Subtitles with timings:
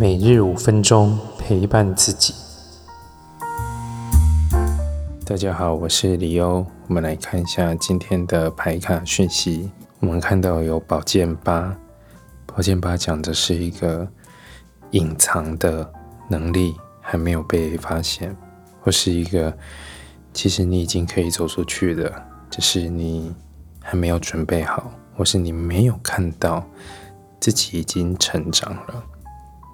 [0.00, 2.32] 每日五分钟陪伴自己。
[5.26, 6.64] 大家好，我是李欧。
[6.88, 9.70] 我们来看一下今天的牌卡讯息。
[9.98, 11.76] 我们看到有宝剑八，
[12.46, 14.08] 宝剑八讲的是一个
[14.92, 15.92] 隐藏的
[16.30, 18.34] 能力还没有被发现，
[18.80, 19.54] 或是一个
[20.32, 22.10] 其实你已经可以走出去的，
[22.48, 23.34] 只是你
[23.78, 26.64] 还没有准备好，或是你没有看到
[27.38, 29.04] 自己已经成长了。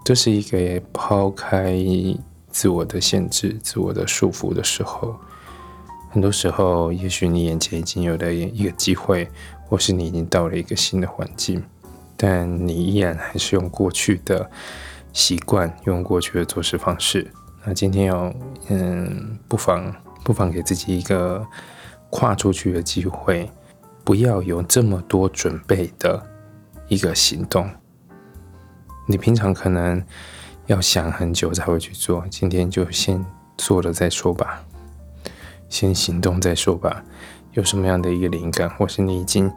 [0.07, 1.75] 这是一个抛开
[2.49, 5.17] 自我的限制、自我的束缚的时候。
[6.13, 9.29] 很多时候，也许你眼前已经有了一个机会，
[9.65, 11.61] 或是你已经到了一个新的环境，
[12.17, 14.49] 但你依然还是用过去的
[15.13, 17.29] 习惯，用过去的做事方式。
[17.65, 18.33] 那今天要，
[18.69, 21.45] 嗯，不妨不妨给自己一个
[22.11, 23.51] 跨出去的机会，
[24.05, 26.25] 不要有这么多准备的
[26.87, 27.69] 一个行动。
[29.09, 30.03] 你平常可能
[30.67, 33.25] 要想很久才会去做，今天就先
[33.57, 34.65] 做了再说吧，
[35.69, 37.05] 先行动再说吧。
[37.53, 39.51] 有什么样的一个灵感，或是你已经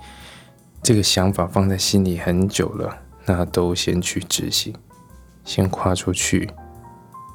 [0.84, 4.74] 这个想法放在心里很久了，那都先去执行，
[5.44, 6.52] 先跨出去，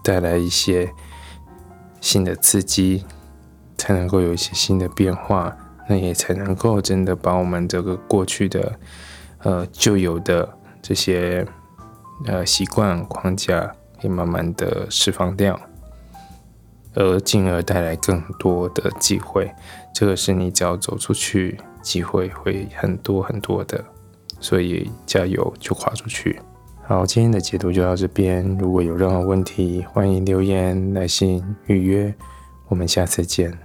[0.05, 0.89] 带来一些
[2.01, 3.05] 新的刺激，
[3.77, 5.55] 才能够有一些新的变化，
[5.89, 8.78] 那也才能够真的把我们这个过去的
[9.39, 11.45] 呃旧有的这些。
[12.27, 13.61] 呃，习惯框架
[14.01, 15.61] 可以慢慢的释放掉，
[16.95, 19.53] 而进而带来更多的机会。
[19.93, 23.84] 这个是你只要走出去，机会会很多很多的。
[24.41, 26.41] 所以加油，就跨出去。
[26.87, 28.47] 好，今天的解读就到这边。
[28.59, 32.15] 如果有任何问题，欢迎留言、来信、预约。
[32.69, 33.64] 我们下次见。